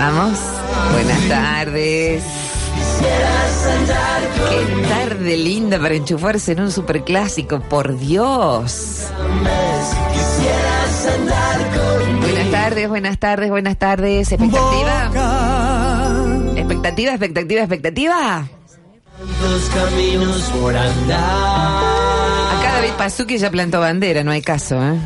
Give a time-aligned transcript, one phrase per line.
[0.00, 0.38] Vamos.
[0.92, 2.24] Buenas tardes.
[4.48, 9.08] Qué tarde linda para enchufarse en un superclásico, por Dios.
[12.18, 14.32] Buenas tardes, buenas tardes, buenas tardes.
[14.32, 15.10] ¿Expectativa?
[16.56, 18.48] ¿Expectativa, expectativa, expectativa?
[19.74, 21.18] Caminos por andar.
[22.58, 24.98] Acá David Pazuki ya plantó bandera, no hay caso, ¿eh?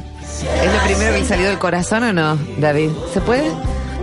[0.62, 2.90] ¿Es lo primero que le salió del corazón o no, David?
[3.12, 3.50] ¿Se puede?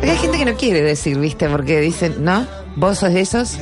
[0.01, 1.47] Hay gente que no quiere decir, ¿viste?
[1.47, 2.45] Porque dicen, ¿no?
[2.75, 3.57] ¿Vos sos de esos?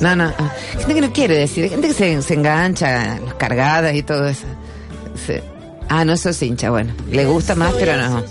[0.00, 0.32] No, no.
[0.38, 0.52] ah.
[0.78, 1.68] Gente que no quiere decir.
[1.68, 4.46] Gente que se, se engancha, las cargadas y todo eso.
[5.26, 5.42] Se-
[5.92, 6.92] Ah, no sos hincha, bueno.
[7.10, 8.22] Le gusta más, pero no.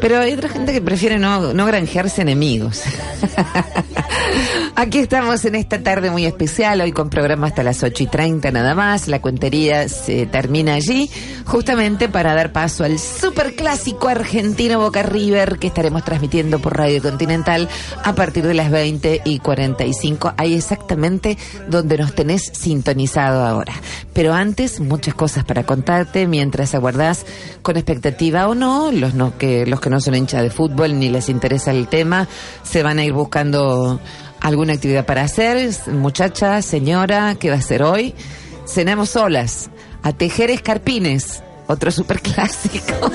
[0.00, 2.82] Pero hay otra gente que prefiere no, no granjearse enemigos.
[4.74, 8.50] Aquí estamos en esta tarde muy especial, hoy con programa hasta las 8 y 30
[8.50, 9.08] nada más.
[9.08, 11.08] La cuentería se termina allí,
[11.46, 17.68] justamente para dar paso al superclásico argentino Boca River que estaremos transmitiendo por Radio Continental
[18.04, 20.34] a partir de las 20 y 45.
[20.36, 23.72] Ahí exactamente donde nos tenés sintonizado ahora.
[24.12, 26.74] Pero antes, muchas cosas para contarte mientras
[27.62, 28.90] con expectativa o no.
[28.92, 32.28] Los, no que, los que no son hinchas de fútbol ni les interesa el tema,
[32.62, 34.00] se van a ir buscando
[34.40, 35.70] alguna actividad para hacer.
[35.88, 38.14] Muchacha, señora, ¿qué va a hacer hoy?
[38.66, 39.70] Cenamos solas,
[40.02, 43.10] a tejer escarpines, otro superclásico.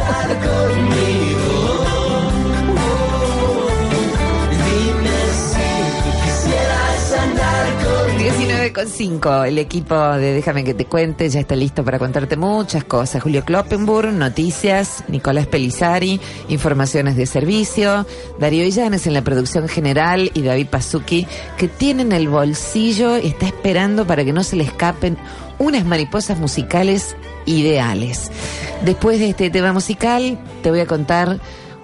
[8.72, 12.38] 19 con 5, el equipo de Déjame que te cuente ya está listo para contarte
[12.38, 13.22] muchas cosas.
[13.22, 18.06] Julio Kloppenburg, noticias, Nicolás Pelizari, informaciones de servicio,
[18.40, 21.28] Darío Illanes en la producción general y David Pazuki,
[21.58, 25.18] que tienen el bolsillo y está esperando para que no se le escapen
[25.60, 28.32] unas mariposas musicales ideales.
[28.86, 31.40] Después de este tema musical, te voy a contar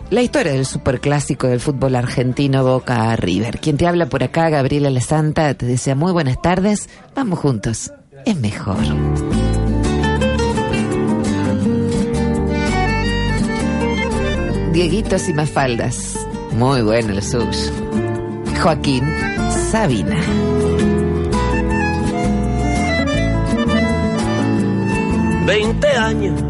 [0.09, 3.59] la historia del superclásico del fútbol argentino Boca River.
[3.59, 6.89] Quien te habla por acá, Gabriela La Santa, te desea muy buenas tardes.
[7.15, 7.91] Vamos juntos.
[8.25, 8.77] Es mejor.
[14.71, 16.27] Dieguitos y Mafaldas.
[16.53, 17.71] Muy bueno el suyo.
[18.61, 19.03] Joaquín
[19.71, 20.17] Sabina.
[25.45, 26.41] Veinte años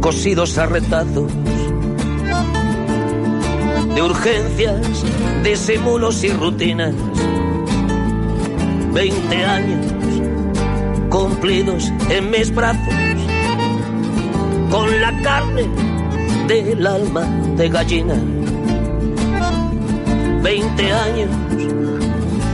[0.00, 1.30] cosidos a retazos
[3.94, 5.04] de urgencias,
[5.42, 6.94] disimulos y rutinas.
[8.92, 9.86] Veinte años
[11.08, 12.94] cumplidos en mis brazos
[14.70, 15.68] con la carne
[16.48, 17.22] del alma
[17.56, 18.14] de gallina.
[20.42, 21.30] Veinte años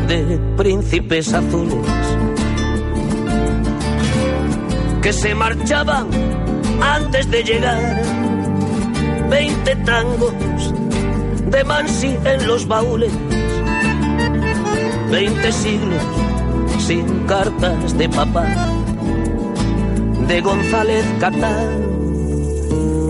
[0.09, 1.77] de príncipes azules
[5.03, 6.09] que se marchaban
[6.81, 8.03] antes de llegar.
[9.31, 10.68] Veinte tangos
[11.51, 13.13] de Mansi en los baúles.
[15.11, 16.03] Veinte siglos
[16.79, 18.47] sin cartas de papá.
[20.27, 21.89] De González Catán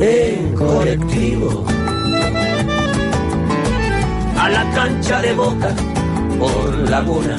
[0.01, 1.65] en colectivo.
[4.39, 5.75] A la cancha de boca
[6.39, 7.37] por laguna.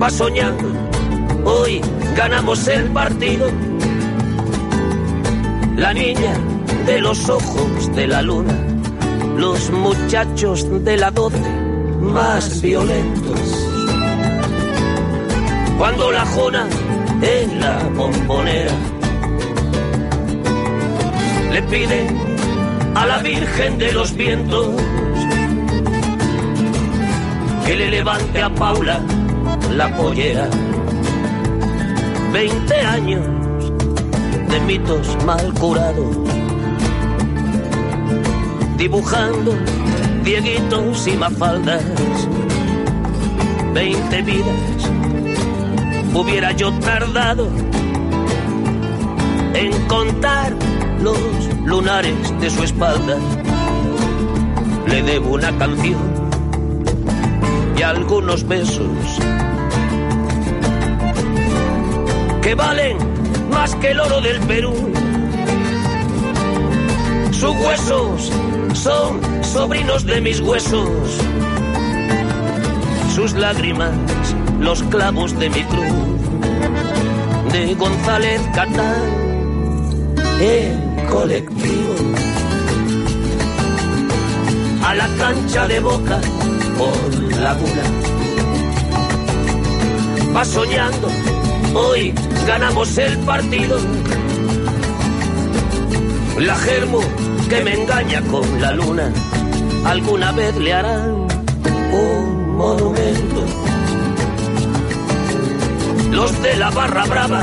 [0.00, 0.68] Va soñando,
[1.44, 1.80] hoy
[2.14, 3.48] ganamos el partido.
[5.76, 6.34] La niña
[6.86, 8.54] de los ojos de la luna,
[9.36, 11.38] los muchachos de la doce
[12.00, 13.68] más violentos.
[15.78, 16.66] Cuando la jona
[17.22, 18.72] en la bombonera
[21.52, 22.06] le pide
[22.94, 24.68] a la Virgen de los Vientos
[27.64, 29.00] que le levante a Paula
[29.70, 30.48] la pollera.
[32.32, 33.26] Veinte años
[34.50, 36.41] de mitos mal curados
[38.82, 39.54] dibujando
[40.24, 41.84] dieguitos y mafaldas.
[43.72, 44.90] Veinte vidas
[46.12, 47.48] hubiera yo tardado
[49.54, 50.52] en contar
[51.00, 51.16] los
[51.64, 53.18] lunares de su espalda.
[54.88, 56.02] Le debo una canción
[57.78, 59.20] y algunos besos
[62.42, 62.96] que valen
[63.48, 64.74] más que el oro del Perú.
[67.30, 68.32] Sus huesos
[68.74, 70.88] son sobrinos de mis huesos.
[73.14, 73.92] Sus lágrimas,
[74.60, 75.92] los clavos de mi cruz.
[77.52, 81.94] De González Catán, en colectivo.
[84.84, 86.20] A la cancha de boca
[86.78, 87.82] por laguna.
[90.34, 91.08] Va soñando,
[91.74, 92.14] hoy
[92.46, 93.78] ganamos el partido.
[96.38, 97.00] La germo
[97.52, 99.12] que me engaña con la luna,
[99.84, 101.26] alguna vez le harán
[101.92, 103.44] un monumento.
[106.10, 107.42] Los de la barra brava,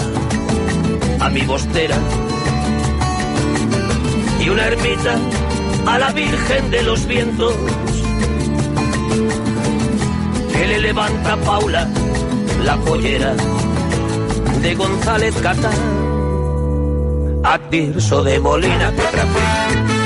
[1.19, 1.95] a mi bostera,
[4.43, 5.15] y una ermita
[5.85, 7.53] a la Virgen de los Vientos,
[10.51, 11.87] que le levanta a Paula
[12.65, 13.35] la pollera
[14.63, 16.09] de González Catán
[17.43, 19.98] a Tirso de Molina que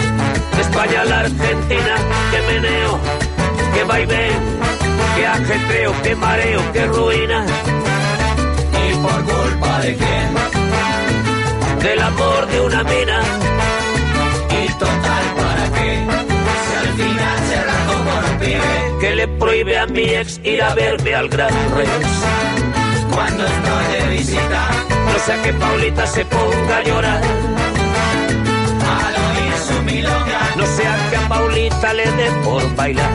[0.61, 1.95] España la Argentina,
[2.31, 2.99] que meneo,
[3.73, 4.39] que vaivén,
[5.15, 7.45] que ajetreo, que mareo, que ruina.
[8.85, 10.33] ¿Y por culpa de quién?
[11.81, 13.19] Del amor de una mina.
[14.49, 16.05] ¿Y total para qué?
[16.65, 18.99] Si al final se rato por un pibe.
[19.01, 22.07] Que le prohíbe a mi ex ir a verme al Gran Rex.
[23.13, 24.69] Cuando estoy de visita
[25.13, 27.21] no sea que Paulita se ponga a llorar.
[28.97, 30.22] Al oír su milonga.
[30.63, 33.11] No sea que a Paulita le dé por bailar.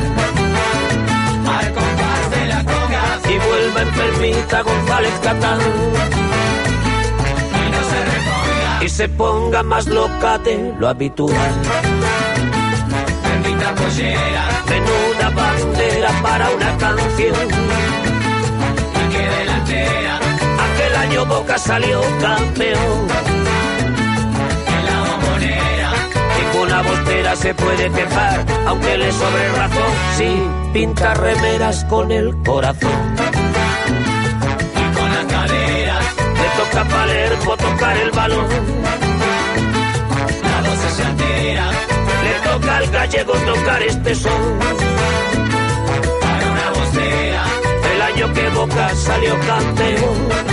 [1.56, 3.20] Al compás de la conga.
[3.24, 5.60] Y vuelva enfermita González Catán.
[7.58, 8.84] Y no se reponga.
[8.84, 11.52] Y se ponga más loca de lo habitual.
[13.24, 14.44] Bendita pollera.
[14.68, 17.48] Menuda bandera para una canción.
[18.94, 20.20] Y que delantera
[20.86, 23.47] el año Boca salió campeón.
[26.78, 29.92] Ninguna bostera se puede quejar, aunque le sobre razón.
[30.16, 33.16] Sí, pinta remeras con el corazón.
[34.76, 36.04] Y con las caderas.
[36.16, 38.46] Le toca Palermo tocar el balón.
[40.44, 41.70] La voz se altera.
[42.22, 44.58] Le toca al gallego tocar este son.
[46.20, 47.44] Para una bostera.
[47.94, 50.47] El año que Boca salió campeón.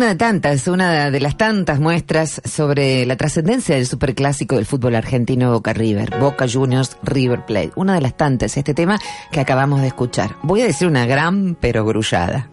[0.00, 4.94] Una de tantas, una de las tantas muestras sobre la trascendencia del superclásico del fútbol
[4.94, 7.72] argentino Boca River, Boca Juniors River Plate.
[7.76, 8.98] Una de las tantas, este tema
[9.30, 10.36] que acabamos de escuchar.
[10.42, 12.50] Voy a decir una gran pero grullada.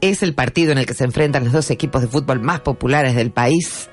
[0.00, 3.14] Es el partido en el que se enfrentan los dos equipos de fútbol más populares
[3.14, 3.90] del país.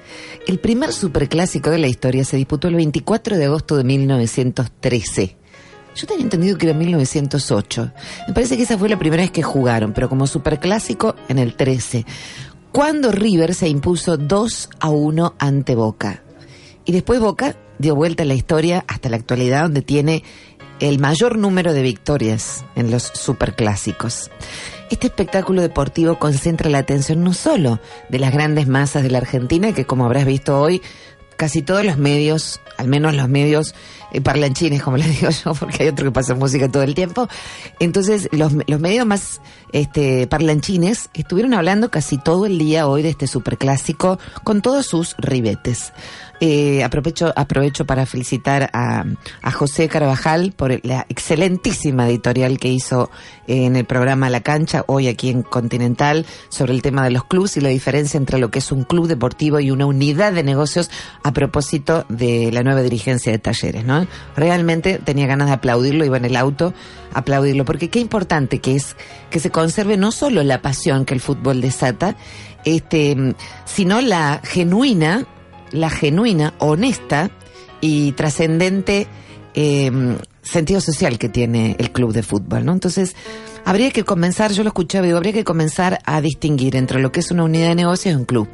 [0.47, 5.35] El primer superclásico de la historia se disputó el 24 de agosto de 1913.
[5.97, 7.91] Yo tenía entendido que era 1908.
[8.27, 11.55] Me parece que esa fue la primera vez que jugaron, pero como superclásico en el
[11.55, 12.05] 13
[12.77, 16.21] cuando River se impuso 2 a 1 ante Boca.
[16.85, 20.23] Y después Boca dio vuelta a la historia hasta la actualidad donde tiene
[20.79, 24.29] el mayor número de victorias en los superclásicos.
[24.91, 27.79] Este espectáculo deportivo concentra la atención no solo
[28.09, 30.83] de las grandes masas de la Argentina, que como habrás visto hoy,
[31.35, 33.73] casi todos los medios, al menos los medios
[34.11, 37.27] eh, parlanchines, como les digo yo, porque hay otro que pasa música todo el tiempo.
[37.79, 43.09] Entonces, los, los medios más este, parlanchines estuvieron hablando casi todo el día hoy de
[43.09, 45.93] este superclásico con todos sus ribetes.
[46.39, 49.05] Eh, aprovecho, aprovecho para felicitar a,
[49.41, 53.09] a, José Carvajal por la excelentísima editorial que hizo
[53.47, 57.57] en el programa La Cancha, hoy aquí en Continental, sobre el tema de los clubes
[57.57, 60.91] y la diferencia entre lo que es un club deportivo y una unidad de negocios
[61.23, 64.05] a propósito de la nueva dirigencia de talleres, ¿no?
[64.35, 66.71] Realmente tenía ganas de aplaudirlo, iba en el auto
[67.15, 68.95] aplaudirlo, porque qué importante que es
[69.31, 72.15] que se conserve no solo la pasión que el fútbol desata,
[72.63, 73.33] este,
[73.65, 75.25] sino la genuina
[75.71, 77.29] la genuina, honesta
[77.81, 79.07] y trascendente
[79.53, 79.91] eh,
[80.47, 82.73] sentido social que tiene el club de fútbol, ¿no?
[82.73, 83.15] Entonces,
[83.65, 87.19] habría que comenzar, yo lo escuchaba, digo, habría que comenzar a distinguir entre lo que
[87.19, 88.47] es una unidad de negocios y un club.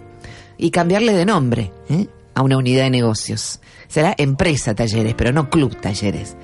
[0.57, 2.07] Y cambiarle de nombre ¿eh?
[2.35, 3.59] a una unidad de negocios.
[3.87, 6.35] Será empresa talleres, pero no club talleres.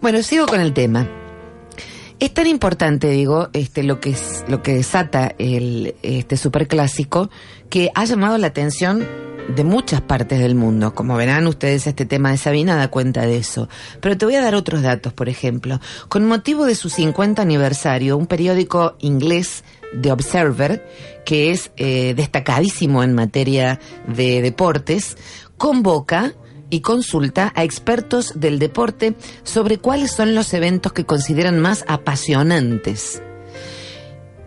[0.00, 1.08] Bueno, sigo con el tema.
[2.18, 7.30] Es tan importante, digo, este, lo que es, lo que desata el, este superclásico,
[7.70, 9.06] que ha llamado la atención
[9.54, 10.94] de muchas partes del mundo.
[10.94, 13.68] Como verán ustedes, este tema de Sabina da cuenta de eso.
[14.00, 15.80] Pero te voy a dar otros datos, por ejemplo.
[16.08, 19.64] Con motivo de su 50 aniversario, un periódico inglés,
[20.00, 20.86] The Observer,
[21.24, 25.16] que es eh, destacadísimo en materia de deportes,
[25.56, 26.34] convoca
[26.70, 33.22] y consulta a expertos del deporte sobre cuáles son los eventos que consideran más apasionantes.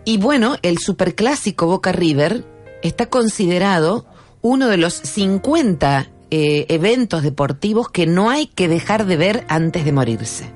[0.06, 2.44] Y bueno, el superclásico Boca River
[2.82, 4.06] está considerado
[4.44, 9.86] uno de los 50 eh, eventos deportivos que no hay que dejar de ver antes
[9.86, 10.50] de morirse.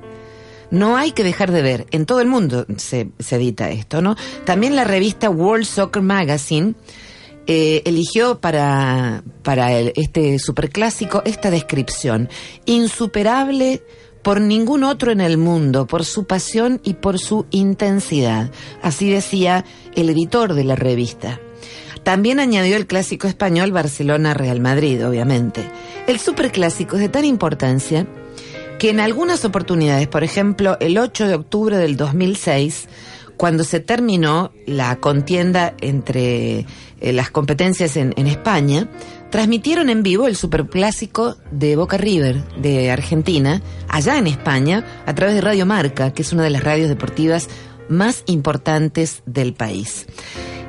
[0.70, 1.86] No hay que dejar de ver.
[1.90, 4.14] En todo el mundo se, edita esto, ¿no?
[4.44, 6.74] También la revista World Soccer Magazine
[7.46, 12.28] eh, eligió para, para este superclásico esta descripción.
[12.66, 13.82] Insuperable
[14.22, 18.50] por ningún otro en el mundo, por su pasión y por su intensidad.
[18.82, 19.64] Así decía
[19.94, 21.40] el editor de la revista.
[22.08, 25.60] También añadió el clásico español Barcelona-Real Madrid, obviamente.
[26.06, 28.06] El superclásico es de tan importancia
[28.78, 32.88] que en algunas oportunidades, por ejemplo, el 8 de octubre del 2006,
[33.36, 36.60] cuando se terminó la contienda entre
[37.00, 38.88] eh, las competencias en, en España,
[39.30, 45.34] transmitieron en vivo el superclásico de Boca River de Argentina, allá en España, a través
[45.34, 47.50] de Radio Marca, que es una de las radios deportivas
[47.88, 50.06] más importantes del país.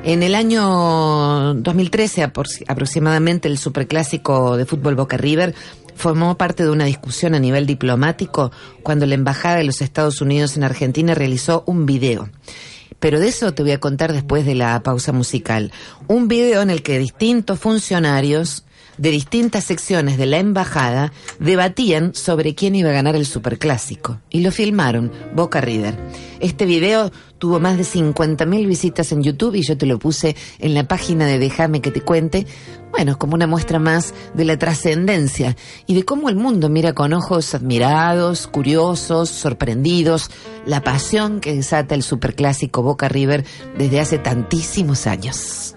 [0.04, 5.54] En el año 2013 apor- aproximadamente el superclásico de fútbol Boca River
[5.96, 8.52] formó parte de una discusión a nivel diplomático
[8.84, 12.30] cuando la Embajada de los Estados Unidos en Argentina realizó un video.
[13.02, 15.72] Pero de eso te voy a contar después de la pausa musical.
[16.08, 18.64] Un video en el que distintos funcionarios
[19.00, 24.20] de distintas secciones de la embajada debatían sobre quién iba a ganar el superclásico.
[24.30, 25.98] Y lo filmaron, Boca River.
[26.42, 30.74] Este video tuvo más de 50.000 visitas en YouTube y yo te lo puse en
[30.74, 32.46] la página de Déjame que te cuente.
[32.92, 37.14] Bueno, como una muestra más de la trascendencia y de cómo el mundo mira con
[37.14, 40.30] ojos admirados, curiosos, sorprendidos,
[40.66, 43.46] la pasión que desata el superclásico Boca River
[43.78, 45.76] desde hace tantísimos años.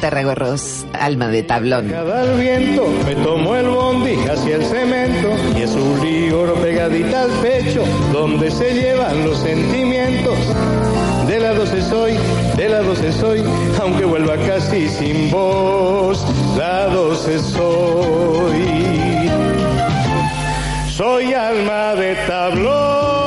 [0.00, 1.88] Tarragorros, alma de tablón.
[1.88, 7.30] Cada viento me tomó el bondi hacia el cemento y es un lío pegadita al
[7.42, 10.36] pecho donde se llevan los sentimientos.
[11.26, 12.18] De la 12 soy,
[12.56, 13.44] de la 12 soy,
[13.80, 16.24] aunque vuelva casi sin voz,
[16.56, 19.30] la 12 soy.
[20.88, 23.19] Soy alma de tablón,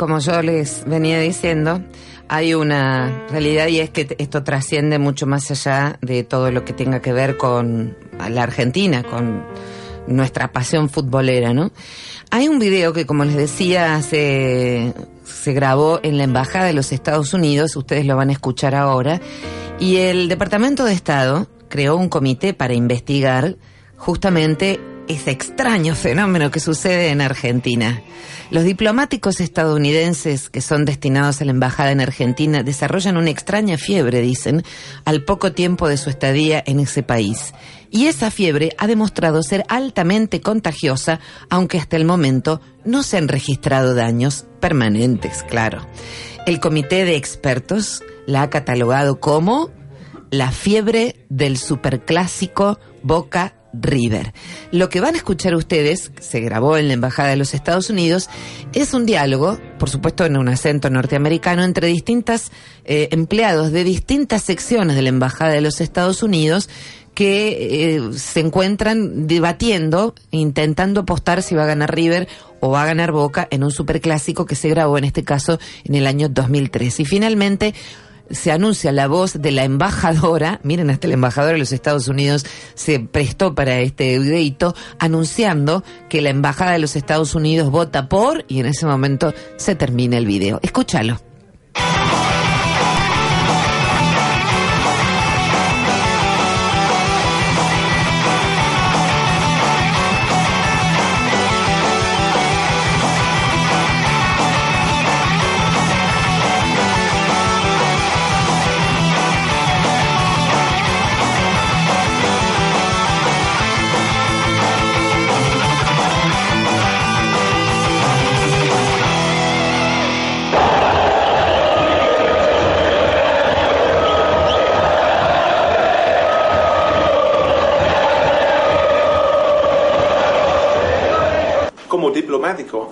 [0.00, 1.82] como yo les venía diciendo,
[2.26, 6.72] hay una realidad y es que esto trasciende mucho más allá de todo lo que
[6.72, 7.98] tenga que ver con
[8.30, 9.44] la Argentina, con
[10.06, 11.70] nuestra pasión futbolera, ¿no?
[12.30, 16.92] Hay un video que, como les decía, se, se grabó en la Embajada de los
[16.92, 19.20] Estados Unidos, ustedes lo van a escuchar ahora,
[19.78, 23.56] y el Departamento de Estado creó un comité para investigar
[23.98, 24.80] justamente
[25.10, 28.02] ese extraño fenómeno que sucede en Argentina.
[28.50, 34.20] Los diplomáticos estadounidenses que son destinados a la embajada en Argentina desarrollan una extraña fiebre,
[34.20, 34.62] dicen,
[35.04, 37.54] al poco tiempo de su estadía en ese país.
[37.90, 43.26] Y esa fiebre ha demostrado ser altamente contagiosa, aunque hasta el momento no se han
[43.26, 45.86] registrado daños permanentes, claro.
[46.46, 49.70] El comité de expertos la ha catalogado como
[50.30, 54.32] la fiebre del superclásico Boca River.
[54.72, 58.28] Lo que van a escuchar ustedes, se grabó en la Embajada de los Estados Unidos,
[58.72, 62.50] es un diálogo, por supuesto en un acento norteamericano, entre distintas
[62.84, 66.68] eh, empleados de distintas secciones de la Embajada de los Estados Unidos
[67.14, 72.28] que eh, se encuentran debatiendo, intentando apostar si va a ganar River
[72.60, 75.96] o va a ganar Boca en un superclásico que se grabó en este caso en
[75.96, 77.00] el año 2003.
[77.00, 77.74] Y finalmente
[78.30, 82.44] se anuncia la voz de la embajadora, miren, hasta el embajador de los Estados Unidos
[82.74, 88.44] se prestó para este videito, anunciando que la embajada de los Estados Unidos vota por,
[88.48, 90.60] y en ese momento se termina el video.
[90.62, 91.20] Escúchalo.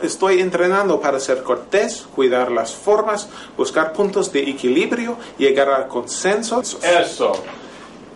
[0.02, 6.60] Estoy entrenando para ser cortés, cuidar las formas, buscar puntos de equilibrio, llegar al consenso.
[6.60, 7.32] Eso.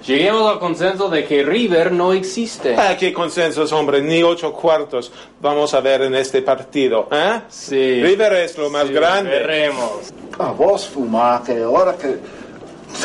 [0.06, 2.75] Lleguemos al consenso de que River no existe.
[2.76, 7.42] Ah, qué consensos, hombre, ni ocho cuartos vamos a ver en este partido, ¿eh?
[7.49, 8.02] Sí.
[8.02, 9.30] River es lo más Sí, grande.
[9.30, 10.12] Veremos.
[10.40, 12.18] A vos fumate, ahora que,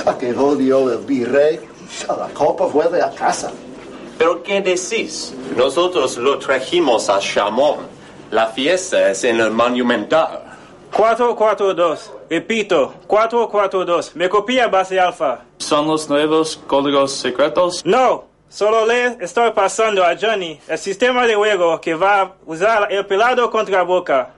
[0.10, 1.60] a que odio el virrey,
[2.10, 3.52] a la copa vuelve a casa.
[4.18, 5.36] ¿Pero qué decís?
[5.56, 7.97] Nosotros lo trajimos a Chamón.
[8.32, 10.42] La fiesta es en el Monumental.
[10.92, 12.12] 442.
[12.30, 14.16] Repito, 442.
[14.16, 15.46] Me copia base alfa.
[15.60, 17.86] ¿Son los nuevos códigos secretos?
[17.86, 22.92] No, solo le estoy pasando a Johnny el sistema de juego que va a usar
[22.92, 24.34] el pelado contra Boca.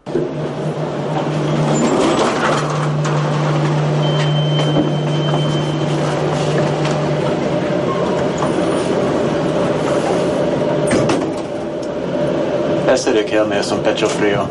[13.09, 14.45] Ese de que me es un pecho frío.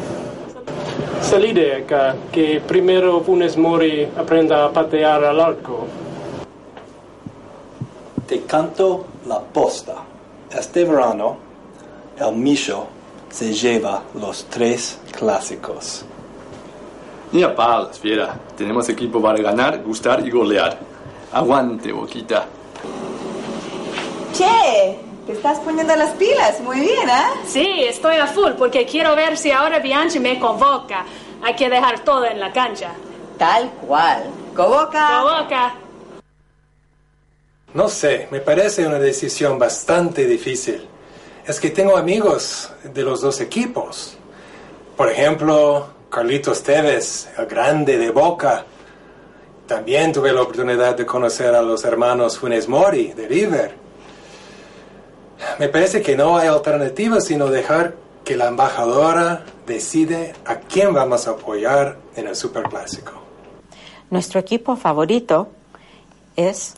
[1.23, 5.87] Salide acá, que primero Funes Mori aprenda a patear al arco.
[8.27, 9.95] Te canto la posta.
[10.51, 11.37] Este verano,
[12.19, 12.89] el Micho
[13.31, 16.05] se lleva los tres clásicos.
[17.31, 18.35] Ni a palas, fiera.
[18.57, 20.77] Tenemos equipo para ganar, gustar y golear.
[21.33, 22.47] Aguante, boquita.
[24.33, 27.35] Che, te estás poniendo las pilas, muy bien, ¿ah?
[27.47, 31.05] Sí, estoy a full porque quiero ver si ahora Bianchi me convoca.
[31.43, 32.93] Hay que dejar todo en la cancha.
[33.37, 34.25] Tal cual.
[34.57, 35.21] Convoca.
[35.21, 35.75] Convoca.
[37.75, 40.89] No sé, me parece una decisión bastante difícil.
[41.47, 44.17] Es que tengo amigos de los dos equipos.
[44.97, 48.65] Por ejemplo, Carlitos Tevez, el grande de Boca.
[49.67, 53.88] También tuve la oportunidad de conocer a los hermanos Funes Mori de River.
[55.59, 61.27] Me parece que no hay alternativa sino dejar que la embajadora decide a quién vamos
[61.27, 63.13] a apoyar en el Superclásico.
[64.11, 65.49] Nuestro equipo favorito
[66.37, 66.75] es...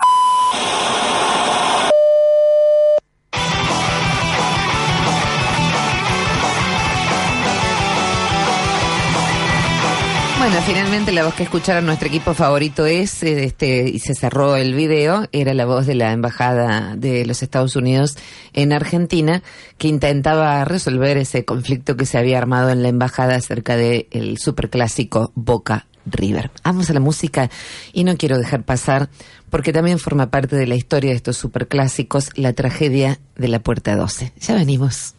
[10.66, 14.74] Finalmente la voz que escucharon nuestro equipo favorito es, eh, este, y se cerró el
[14.74, 18.16] video, era la voz de la Embajada de los Estados Unidos
[18.52, 19.42] en Argentina,
[19.78, 25.32] que intentaba resolver ese conflicto que se había armado en la Embajada acerca del superclásico
[25.34, 26.50] Boca River.
[26.62, 27.50] Vamos a la música
[27.92, 29.08] y no quiero dejar pasar,
[29.50, 33.96] porque también forma parte de la historia de estos superclásicos, la tragedia de la Puerta
[33.96, 34.32] 12.
[34.40, 35.14] Ya venimos.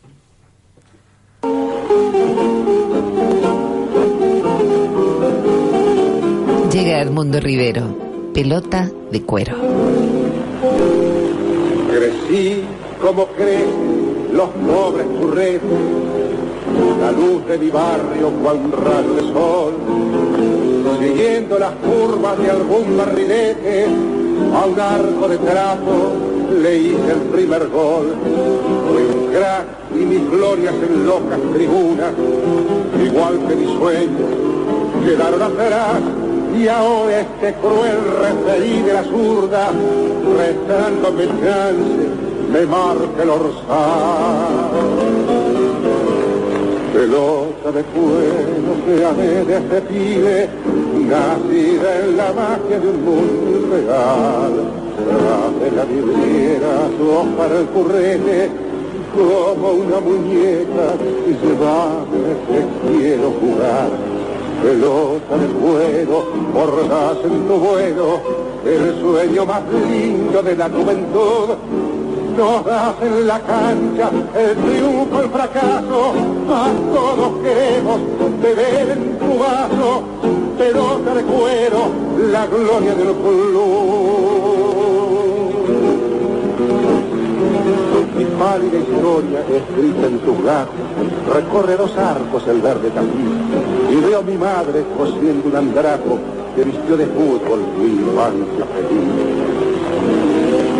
[7.01, 7.81] Edmundo Rivero,
[8.31, 9.55] pelota de cuero.
[11.89, 12.61] Crecí
[13.01, 15.63] como crecen los pobres churreros,
[16.99, 19.73] la luz de mi barrio cual un rayo de sol,
[20.99, 23.85] siguiendo las curvas de algún barrilete,
[24.53, 26.11] a un arco de trapo
[26.61, 28.13] le hice el primer gol.
[28.91, 32.13] Fui un crack y mis glorias en locas tribunas,
[33.03, 34.29] igual que mis sueños,
[35.03, 36.20] quedaron atrás.
[36.61, 39.71] Y ahora este cruel referí de la zurda,
[40.37, 42.07] restándome chance,
[42.53, 44.69] me marca el orzal.
[46.93, 50.49] Pelota de cuero que amé desde pibe,
[51.09, 54.53] nacida en la magia de un mundo real.
[55.07, 58.51] Tras de la vidriera, sos para el currete,
[59.15, 60.93] como una muñeca,
[61.25, 64.10] y llevame que quiero jugar.
[64.61, 68.19] Pelota de cuero, bordás en tu vuelo,
[68.63, 71.49] el sueño más lindo de la juventud,
[72.37, 76.13] nos das en la cancha el triunfo, el fracaso,
[76.49, 77.99] a todos queremos
[78.41, 80.03] beber en tu vaso,
[80.57, 81.79] pelota de cuero,
[82.31, 84.01] la gloria del club.
[88.15, 90.73] Mi pálida historia escrita en tus brazos,
[91.33, 92.91] recorre los arcos el verde y
[94.11, 96.19] veo a mi madre cosiendo un andrajo
[96.53, 99.07] que vistió de fútbol mi infancia feliz.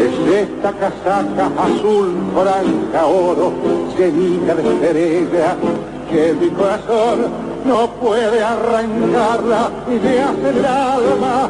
[0.06, 3.54] Es esta casaca azul, franja, oro,
[3.98, 5.56] llenita de estrella,
[6.10, 7.28] que mi corazón
[7.66, 11.50] no puede arrancarla y me hace el alma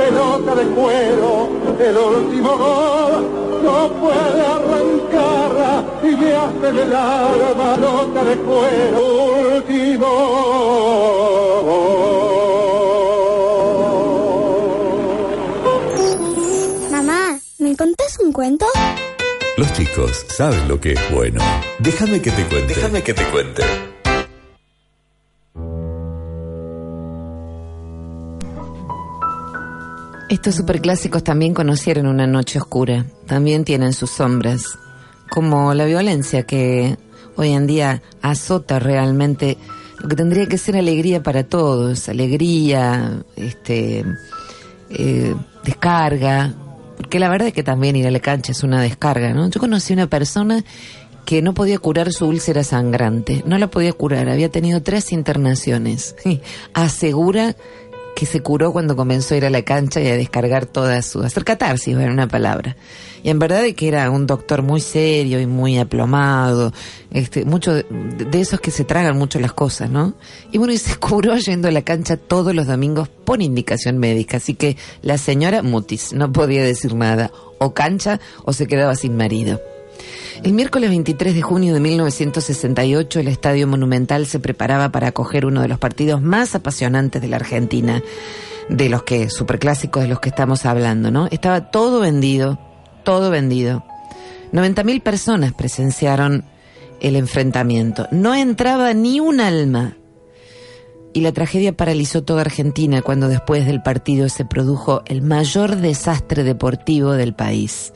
[0.00, 3.22] pelota de cuero, el último gol,
[3.62, 9.00] no puede arrancarla y me hace el alma pelota de cuero,
[9.56, 10.10] último
[16.90, 18.66] Mamá, ¿me contás un cuento?
[19.58, 21.42] Los chicos saben lo que es bueno.
[21.78, 22.74] Déjame que te cuente.
[22.74, 23.89] Déjame que te cuente.
[30.30, 34.78] Estos superclásicos también conocieron una noche oscura, también tienen sus sombras,
[35.28, 36.96] como la violencia que
[37.34, 39.58] hoy en día azota realmente
[39.98, 44.04] lo que tendría que ser alegría para todos, alegría, este,
[44.90, 46.54] eh, descarga,
[46.96, 49.50] porque la verdad es que también ir a la cancha es una descarga, ¿no?
[49.50, 50.64] Yo conocí una persona
[51.24, 56.14] que no podía curar su úlcera sangrante, no la podía curar, había tenido tres internaciones.
[56.72, 57.56] Asegura
[58.20, 61.22] que se curó cuando comenzó a ir a la cancha y a descargar toda su,
[61.22, 62.76] hacer catarsis, en una palabra.
[63.22, 66.70] Y en verdad de que era un doctor muy serio y muy aplomado,
[67.12, 70.12] este, mucho de, de esos que se tragan mucho las cosas, ¿no?
[70.52, 74.36] Y bueno, y se curó yendo a la cancha todos los domingos por indicación médica,
[74.36, 79.16] así que la señora mutis no podía decir nada, o cancha o se quedaba sin
[79.16, 79.62] marido.
[80.42, 85.60] El miércoles 23 de junio de 1968 el Estadio Monumental se preparaba para acoger uno
[85.60, 88.02] de los partidos más apasionantes de la Argentina,
[88.68, 91.26] de los que, superclásicos de los que estamos hablando, ¿no?
[91.30, 92.58] Estaba todo vendido,
[93.04, 93.84] todo vendido.
[94.52, 96.44] 90.000 personas presenciaron
[97.00, 98.08] el enfrentamiento.
[98.10, 99.96] No entraba ni un alma.
[101.12, 106.44] Y la tragedia paralizó toda Argentina cuando después del partido se produjo el mayor desastre
[106.44, 107.92] deportivo del país.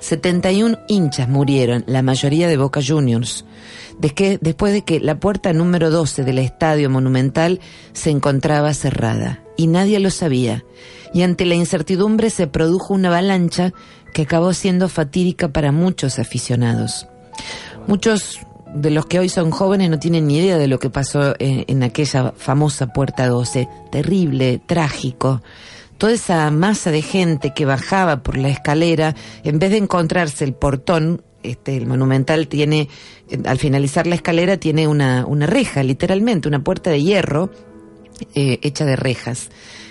[0.00, 3.44] 71 hinchas murieron, la mayoría de Boca Juniors,
[3.98, 7.60] después de que la puerta número 12 del Estadio Monumental
[7.92, 9.42] se encontraba cerrada.
[9.56, 10.64] Y nadie lo sabía.
[11.12, 13.72] Y ante la incertidumbre se produjo una avalancha
[14.14, 17.06] que acabó siendo fatídica para muchos aficionados.
[17.86, 18.38] Muchos
[18.74, 21.64] de los que hoy son jóvenes no tienen ni idea de lo que pasó en,
[21.66, 23.68] en aquella famosa puerta 12.
[23.90, 25.42] Terrible, trágico
[25.98, 30.54] toda esa masa de gente que bajaba por la escalera, en vez de encontrarse el
[30.54, 32.88] portón, este, el monumental tiene,
[33.28, 37.50] eh, al finalizar la escalera tiene una, una reja, literalmente, una puerta de hierro
[38.34, 39.50] eh, hecha de rejas,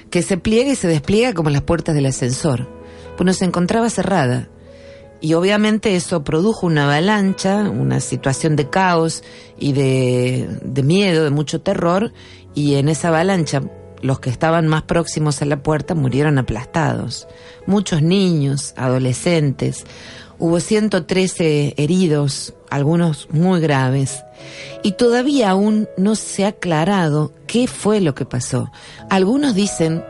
[0.09, 2.67] que se pliega y se despliega como las puertas del ascensor.
[3.17, 4.49] Bueno, se encontraba cerrada.
[5.19, 9.23] Y obviamente eso produjo una avalancha, una situación de caos
[9.57, 12.13] y de, de miedo, de mucho terror,
[12.53, 13.63] y en esa avalancha
[14.01, 17.27] los que estaban más próximos a la puerta murieron aplastados.
[17.65, 19.85] Muchos niños, adolescentes.
[20.39, 24.23] Hubo 113 heridos, algunos muy graves.
[24.83, 28.71] Y todavía aún no se ha aclarado qué fue lo que pasó.
[29.09, 30.03] Algunos dicen,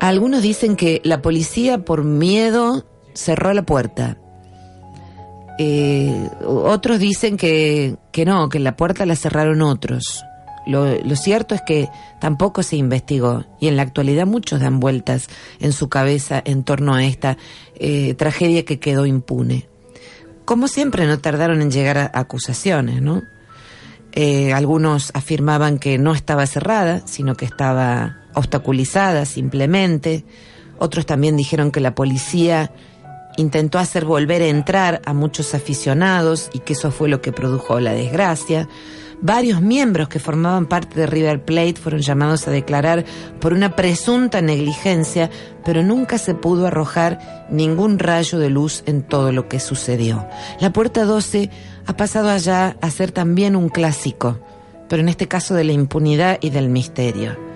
[0.00, 4.18] algunos dicen que la policía por miedo cerró la puerta.
[5.58, 10.24] Eh, otros dicen que, que no, que la puerta la cerraron otros.
[10.68, 11.88] Lo, cierto es que
[12.20, 15.28] tampoco se investigó y en la actualidad muchos dan vueltas
[15.60, 17.38] en su cabeza en torno a esta
[17.76, 19.66] eh, tragedia que quedó impune.
[20.44, 23.22] Como siempre, no tardaron en llegar a acusaciones, ¿no?
[24.12, 30.26] Eh, algunos afirmaban que no estaba cerrada, sino que estaba obstaculizada simplemente.
[30.78, 32.72] Otros también dijeron que la policía
[33.38, 37.80] intentó hacer volver a entrar a muchos aficionados y que eso fue lo que produjo
[37.80, 38.68] la desgracia.
[39.20, 43.04] Varios miembros que formaban parte de River Plate fueron llamados a declarar
[43.40, 45.28] por una presunta negligencia,
[45.64, 50.28] pero nunca se pudo arrojar ningún rayo de luz en todo lo que sucedió.
[50.60, 51.50] La Puerta 12
[51.86, 54.38] ha pasado allá a ser también un clásico,
[54.88, 57.47] pero en este caso de la impunidad y del misterio.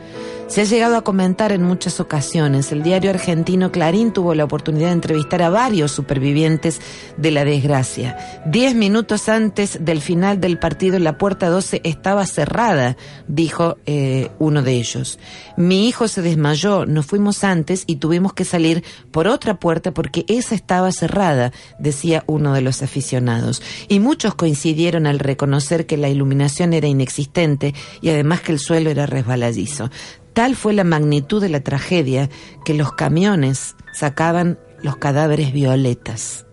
[0.53, 2.73] Se ha llegado a comentar en muchas ocasiones.
[2.73, 6.79] El diario argentino Clarín tuvo la oportunidad de entrevistar a varios supervivientes
[7.17, 8.43] de la desgracia.
[8.45, 14.61] Diez minutos antes del final del partido, la puerta 12 estaba cerrada, dijo eh, uno
[14.61, 15.19] de ellos.
[15.57, 20.27] Mi hijo se desmayó, nos fuimos antes y tuvimos que salir por otra puerta porque
[20.29, 23.63] esa estaba cerrada, decía uno de los aficionados.
[23.89, 28.91] Y muchos coincidieron al reconocer que la iluminación era inexistente y además que el suelo
[28.91, 29.89] era resbaladizo.
[30.33, 32.31] Tal fue la magnitud de la tragedia
[32.65, 36.47] que los camiones sacaban los cadáveres violetas.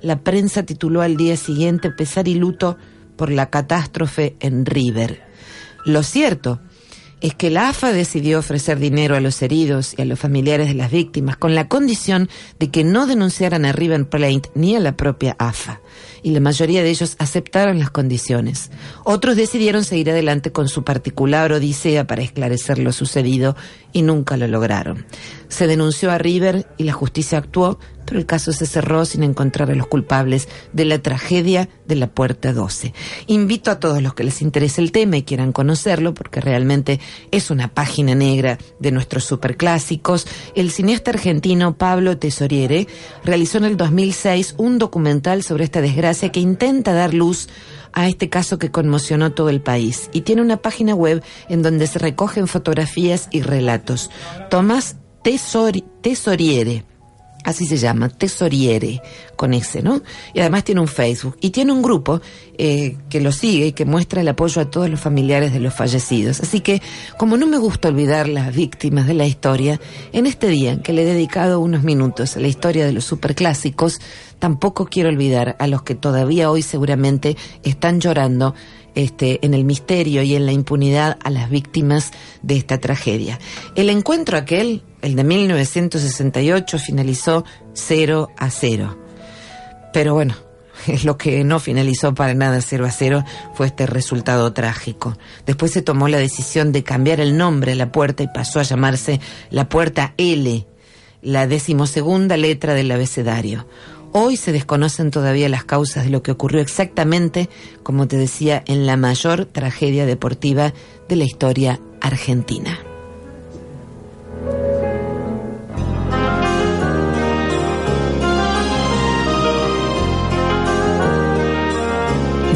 [0.00, 2.78] La prensa tituló al día siguiente Pesar y luto
[3.16, 5.22] por la catástrofe en River.
[5.84, 6.60] Lo cierto
[7.20, 10.74] es que la AFA decidió ofrecer dinero a los heridos y a los familiares de
[10.74, 12.28] las víctimas con la condición
[12.58, 15.80] de que no denunciaran a River Plate ni a la propia AFA
[16.22, 18.70] y la mayoría de ellos aceptaron las condiciones.
[19.04, 23.56] Otros decidieron seguir adelante con su particular odisea para esclarecer lo sucedido
[23.92, 25.06] y nunca lo lograron.
[25.48, 27.78] Se denunció a River y la justicia actuó,
[28.10, 32.08] pero el caso se cerró sin encontrar a los culpables de la tragedia de la
[32.08, 32.92] Puerta 12.
[33.28, 36.98] Invito a todos los que les interese el tema y quieran conocerlo, porque realmente
[37.30, 40.26] es una página negra de nuestros superclásicos.
[40.56, 42.88] El cineasta argentino Pablo Tesoriere
[43.22, 47.48] realizó en el 2006 un documental sobre esta desgracia que intenta dar luz
[47.92, 51.86] a este caso que conmocionó todo el país y tiene una página web en donde
[51.86, 54.10] se recogen fotografías y relatos.
[54.50, 56.89] Tomás Tesoriere
[57.44, 59.02] así se llama, Tesoriere,
[59.40, 60.02] con ese, ¿no?
[60.34, 62.20] Y además tiene un Facebook y tiene un grupo
[62.58, 65.72] eh, que lo sigue y que muestra el apoyo a todos los familiares de los
[65.72, 66.40] fallecidos.
[66.40, 66.82] Así que,
[67.16, 69.80] como no me gusta olvidar las víctimas de la historia,
[70.12, 74.02] en este día que le he dedicado unos minutos a la historia de los superclásicos,
[74.38, 78.54] tampoco quiero olvidar a los que todavía hoy seguramente están llorando
[78.94, 82.10] este, en el misterio y en la impunidad a las víctimas
[82.42, 83.38] de esta tragedia.
[83.74, 89.09] El encuentro aquel, el de 1968, finalizó 0 a 0.
[89.92, 90.34] Pero bueno,
[91.04, 93.24] lo que no finalizó para nada 0 a 0
[93.54, 95.16] fue este resultado trágico.
[95.46, 98.64] Después se tomó la decisión de cambiar el nombre de la puerta y pasó a
[98.64, 100.66] llamarse la puerta L,
[101.22, 103.66] la decimosegunda letra del abecedario.
[104.12, 107.48] Hoy se desconocen todavía las causas de lo que ocurrió exactamente,
[107.84, 110.72] como te decía, en la mayor tragedia deportiva
[111.08, 112.80] de la historia argentina.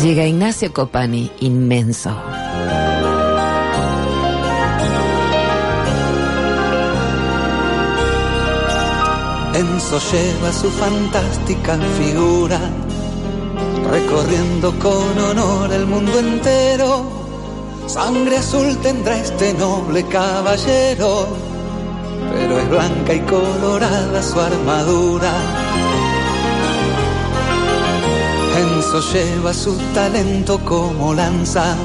[0.05, 2.11] Llega Ignacio Copani, inmenso.
[9.55, 12.61] Enzo lleva su fantástica figura,
[13.91, 17.05] recorriendo con honor el mundo entero.
[17.87, 21.29] Sangre azul tendrá este noble caballero,
[22.31, 25.33] pero es blanca y colorada su armadura.
[28.57, 31.77] Enzo lleva su talento como lanza,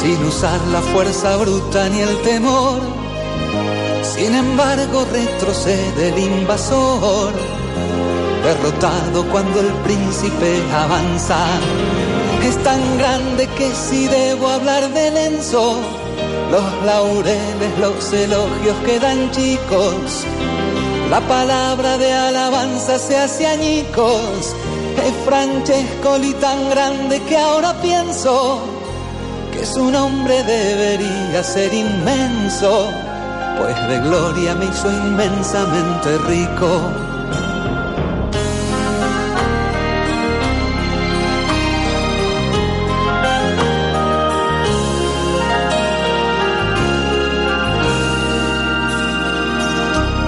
[0.00, 3.08] sin usar la fuerza bruta ni el temor
[4.18, 7.32] sin embargo retrocede el invasor,
[8.42, 11.38] derrotado cuando el príncipe avanza.
[12.42, 15.78] Es tan grande que si debo hablar de Lenzo,
[16.50, 20.24] los laureles, los elogios quedan chicos.
[21.10, 24.54] La palabra de alabanza se hace añicos.
[25.08, 28.60] Es Francescoli tan grande que ahora pienso
[29.50, 32.92] que su nombre debería ser inmenso
[33.58, 36.68] pues de gloria me hizo inmensamente rico.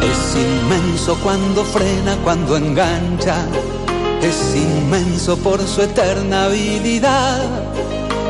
[0.03, 3.37] Es inmenso cuando frena, cuando engancha,
[4.23, 7.43] es inmenso por su eterna habilidad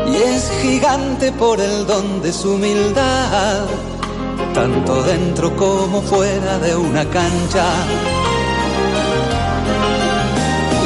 [0.09, 3.66] y es gigante por el don de su humildad
[4.55, 7.66] tanto dentro como fuera de una cancha.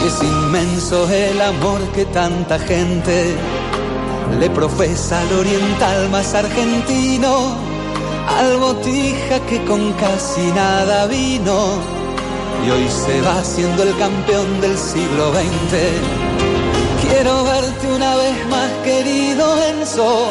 [0.03, 3.35] Y es inmenso el amor que tanta gente
[4.39, 7.57] le profesa al oriental más argentino,
[8.39, 11.79] al botija que con casi nada vino,
[12.67, 17.09] y hoy se va haciendo el campeón del siglo XX.
[17.09, 20.29] Quiero verte una vez más, querido Enzo,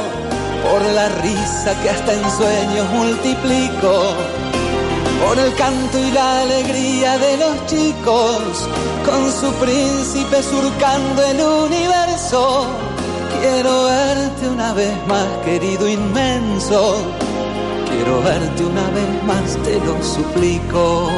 [0.63, 4.15] por la risa que hasta en sueños multiplico,
[5.25, 8.67] por el canto y la alegría de los chicos,
[9.05, 12.67] con su príncipe surcando el universo.
[13.39, 16.95] Quiero verte una vez más, querido inmenso.
[17.89, 21.11] Quiero verte una vez más, te lo suplico.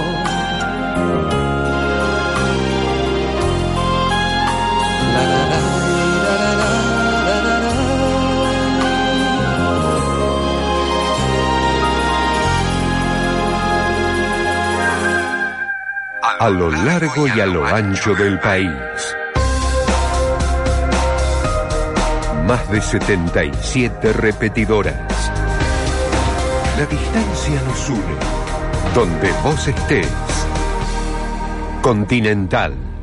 [16.45, 18.69] A lo largo y a lo ancho del país.
[22.45, 25.31] Más de 77 repetidoras.
[26.77, 28.15] La distancia nos une.
[28.93, 30.34] Donde vos estés.
[31.85, 32.94] Continental